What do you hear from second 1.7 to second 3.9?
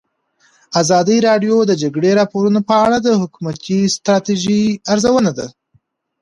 جګړې راپورونه په اړه د حکومتي